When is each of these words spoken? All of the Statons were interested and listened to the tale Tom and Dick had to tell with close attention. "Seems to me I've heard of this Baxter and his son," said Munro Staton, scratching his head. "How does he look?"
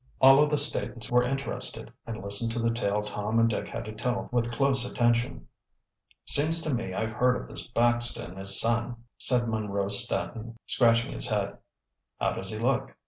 All 0.19 0.41
of 0.41 0.49
the 0.49 0.55
Statons 0.55 1.11
were 1.11 1.21
interested 1.21 1.93
and 2.07 2.23
listened 2.23 2.51
to 2.53 2.59
the 2.59 2.71
tale 2.73 3.03
Tom 3.03 3.37
and 3.37 3.47
Dick 3.47 3.67
had 3.67 3.85
to 3.85 3.91
tell 3.91 4.29
with 4.31 4.51
close 4.51 4.83
attention. 4.83 5.45
"Seems 6.25 6.59
to 6.63 6.73
me 6.73 6.91
I've 6.91 7.13
heard 7.13 7.39
of 7.39 7.47
this 7.47 7.67
Baxter 7.67 8.23
and 8.23 8.39
his 8.39 8.59
son," 8.59 8.95
said 9.19 9.47
Munro 9.47 9.89
Staton, 9.89 10.55
scratching 10.65 11.13
his 11.13 11.27
head. 11.27 11.59
"How 12.19 12.31
does 12.33 12.49
he 12.49 12.57
look?" 12.57 12.97